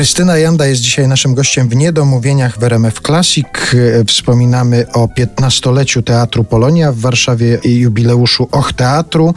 [0.00, 3.46] Krystyna Janda jest dzisiaj naszym gościem w Niedomówieniach w RMF Classic.
[4.06, 9.34] Wspominamy o 15-leciu Teatru Polonia w Warszawie i jubileuszu Och Teatru.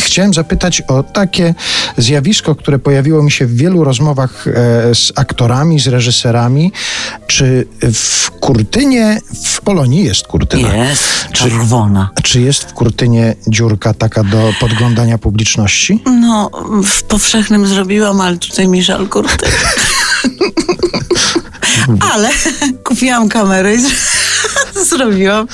[0.00, 1.54] Chciałem zapytać o takie
[1.96, 4.52] zjawisko, które pojawiło mi się w wielu rozmowach e,
[4.94, 6.72] z aktorami, z reżyserami.
[7.26, 10.76] Czy w kurtynie w Polonii jest kurtyna?
[10.76, 12.10] Jest, czerwona.
[12.14, 16.02] Czy, czy jest w kurtynie dziurka taka do podglądania publiczności?
[16.06, 16.50] No,
[16.84, 19.46] w powszechnym zrobiłam, ale tutaj mi żal kurty.
[22.00, 22.30] ale
[22.84, 23.78] kupiłam kamerę i
[24.84, 25.46] zrobiłam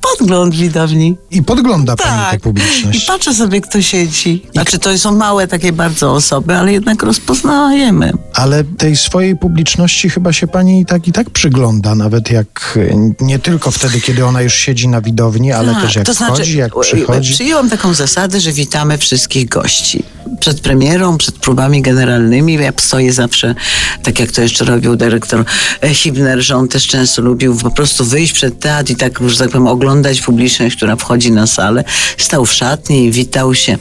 [0.00, 1.16] podgląd widowni.
[1.30, 2.38] I podgląda pani tę Tak.
[2.38, 3.04] I publiczność.
[3.06, 4.46] patrzę sobie, kto siedzi.
[4.52, 8.12] Znaczy, to są małe takie bardzo osoby, ale jednak rozpoznajemy.
[8.34, 12.78] Ale tej swojej publiczności chyba się pani i tak i tak przygląda, nawet jak
[13.20, 16.14] e, nie tylko wtedy, kiedy ona już siedzi na widowni, ale Tak, też jak to
[16.14, 17.32] znaczy, wchodzi, jak przychodzi.
[17.32, 20.02] Przyjęłam taką zasadę, że witamy wszystkich gości.
[20.40, 23.54] Przed premierą, przed próbami generalnymi, ja stoję zawsze,
[24.02, 25.44] tak jak to jeszcze robił dyrektor
[25.82, 29.38] e, Hibner, że on też często lubił po prostu wyjść przed teatr i tak, że
[29.38, 31.84] tak powiem, oglądać publiczność, która wchodzi na salę.
[32.18, 33.78] Stał w szatni i witał się.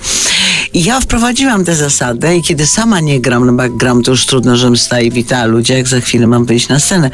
[0.74, 4.12] I ja wprowadziłam tę zasadę i kiedy sama nie gram, no bo jak gram, to
[4.12, 7.10] już trudno, żebym stała i witała ludzi, jak za chwilę mam wyjść na scenę.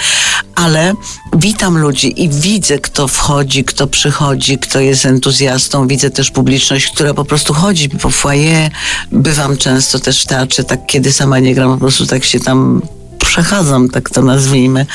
[0.56, 0.94] Ale
[1.38, 5.88] witam ludzi i widzę, kto wchodzi, kto przychodzi, kto jest entuzjastą.
[5.88, 8.72] Widzę też publiczność, która po prostu chodzi po foyer.
[9.12, 12.82] Bywam często też w teatrze, tak kiedy sama nie gram, po prostu tak się tam
[13.38, 14.86] przechadzam, tak to nazwijmy.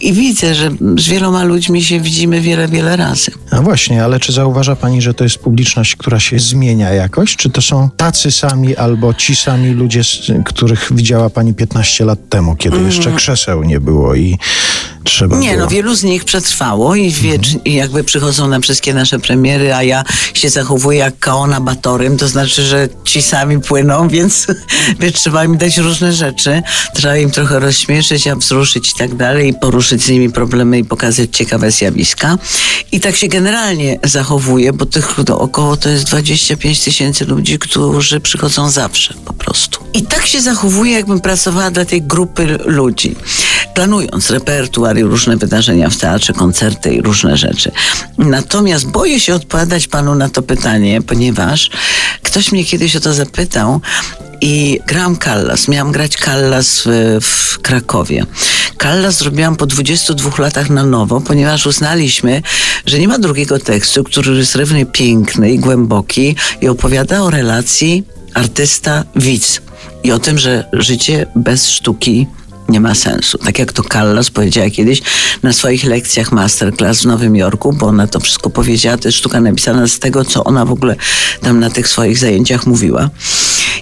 [0.00, 3.30] I widzę, że z wieloma ludźmi się widzimy wiele, wiele razy.
[3.52, 7.36] No właśnie, ale czy zauważa pani, że to jest publiczność, która się zmienia jakoś?
[7.36, 10.02] Czy to są tacy sami albo ci sami ludzie,
[10.44, 14.38] których widziała pani 15 lat temu, kiedy jeszcze krzeseł nie było i
[15.04, 15.40] trzeba Mm.
[15.40, 15.64] Nie, było...
[15.64, 19.82] no wielu z nich przetrwało i, wie, i jakby przychodzą na wszystkie nasze premiery, a
[19.82, 24.46] ja się zachowuję jak kaona batorym, to znaczy, że ci sami płyną, więc,
[25.00, 26.62] więc trzeba im dać różne rzeczy.
[26.94, 30.84] Trzeba im trochę rozśmieszyć, a wzruszyć i tak dalej, i poruszyć z nimi problemy i
[30.84, 32.38] pokazać ciekawe zjawiska.
[32.92, 38.70] I tak się generalnie zachowuję, bo tych około to jest 25 tysięcy ludzi, którzy przychodzą
[38.70, 39.84] zawsze po prostu.
[39.94, 43.16] I tak się zachowuję, jakbym pracowała dla tej grupy ludzi.
[43.74, 47.70] Planując repertuar i różne wydarzenia w teatrze, koncerty i różne rzeczy.
[48.18, 51.70] Natomiast boję się odpowiadać panu na to pytanie, ponieważ
[52.34, 53.80] ktoś mnie kiedyś o to zapytał,
[54.40, 55.68] i grałam Callas.
[55.68, 58.26] Miałam grać Callas w, w Krakowie.
[58.82, 62.42] Callas zrobiłam po 22 latach na nowo, ponieważ uznaliśmy,
[62.86, 68.04] że nie ma drugiego tekstu, który jest równie piękny i głęboki i opowiada o relacji
[68.34, 69.60] artysta-widz.
[70.04, 72.26] I o tym, że życie bez sztuki
[72.68, 73.38] nie ma sensu.
[73.38, 75.02] Tak jak to Callas powiedziała kiedyś
[75.42, 79.40] na swoich lekcjach masterclass w Nowym Jorku, bo ona to wszystko powiedziała, to jest sztuka
[79.40, 80.96] napisana z tego, co ona w ogóle
[81.40, 83.10] tam na tych swoich zajęciach mówiła.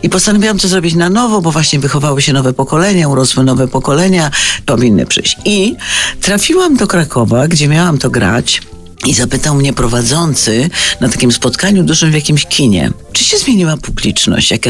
[0.03, 4.31] I postanowiłam to zrobić na nowo, bo właśnie wychowały się nowe pokolenia, urosły nowe pokolenia,
[4.66, 5.37] powinny przyjść.
[5.44, 5.76] I
[6.21, 8.62] trafiłam do Krakowa, gdzie miałam to grać.
[9.07, 10.71] I zapytał mnie prowadzący
[11.01, 14.51] na takim spotkaniu dużym w jakimś kinie, czy się zmieniła publiczność?
[14.51, 14.61] Jak,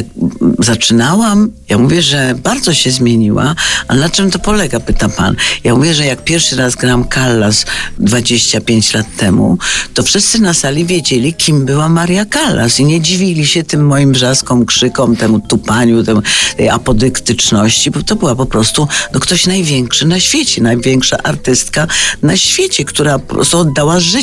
[0.58, 3.54] zaczynałam, ja mówię, że bardzo się zmieniła,
[3.88, 5.36] a na czym to polega, pyta pan.
[5.64, 7.66] Ja mówię, że jak pierwszy raz gram Callas
[7.98, 9.58] 25 lat temu,
[9.94, 14.12] to wszyscy na sali wiedzieli, kim była Maria Callas i nie dziwili się tym moim
[14.12, 16.22] wrzaskom, krzykom, temu tupaniu, temu,
[16.56, 21.86] tej apodyktyczności, bo to była po prostu no, ktoś największy na świecie, największa artystka
[22.22, 24.21] na świecie, która po prostu oddała życie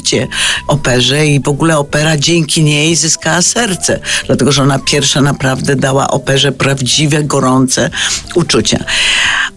[0.67, 6.07] operze i w ogóle opera dzięki niej zyskała serce, dlatego że ona pierwsza naprawdę dała
[6.07, 7.89] operze prawdziwe, gorące
[8.35, 8.83] uczucia.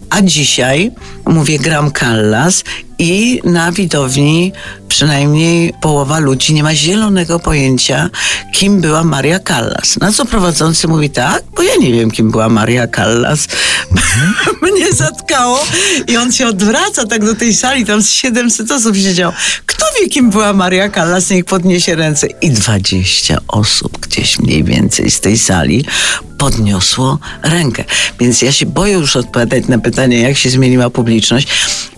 [0.09, 0.91] A dzisiaj,
[1.25, 2.63] mówię, gram Callas
[2.99, 4.51] i na widowni
[4.87, 8.09] przynajmniej połowa ludzi nie ma zielonego pojęcia,
[8.53, 9.97] kim była Maria Callas.
[9.97, 13.47] Na co prowadzący mówi tak, bo ja nie wiem, kim była Maria Callas.
[14.61, 15.65] Mnie zatkało
[16.07, 19.31] i on się odwraca tak do tej sali, tam z 700 osób siedział.
[19.65, 22.27] Kto wie, kim była Maria Callas, niech podniesie ręce.
[22.41, 25.85] I 20 osób gdzieś mniej więcej z tej sali
[26.37, 27.83] podniosło rękę.
[28.19, 31.47] Więc ja się boję już odpowiadać na pytanie, jak się zmieniła publiczność,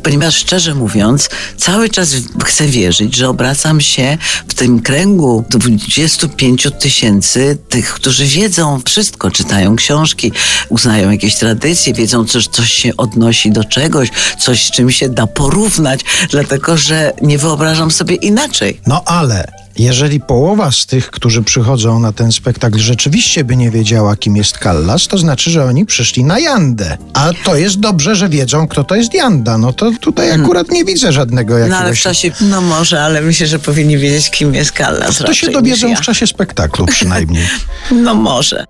[0.06, 2.10] ponieważ szczerze mówiąc, cały czas
[2.46, 4.18] chcę wierzyć, że obracam się
[4.48, 10.31] w tym kręgu 25 tysięcy tych, którzy wiedzą wszystko, czytają książki,
[10.69, 14.10] uznają jakieś tradycje, wiedzą, że coś się odnosi do czegoś,
[14.40, 16.00] coś z czym się da porównać,
[16.30, 18.81] dlatego że nie wyobrażam sobie inaczej.
[18.88, 24.16] No ale jeżeli połowa z tych, którzy przychodzą na ten spektakl, rzeczywiście by nie wiedziała,
[24.16, 26.98] kim jest Callas, to znaczy, że oni przyszli na Jandę.
[27.13, 29.57] A to jest dobrze, że wiedzą, kto to jest Janda.
[29.57, 31.69] No to tutaj akurat nie widzę żadnego Hmm.
[31.69, 32.01] No ale w jakiegoś...
[32.01, 35.18] czasie, no może, ale myślę, że powinni wiedzieć, kim jest Callas.
[35.18, 37.44] To się dowiedzą niż w czasie spektaklu przynajmniej.
[37.44, 37.95] ja.
[38.04, 38.66] No może.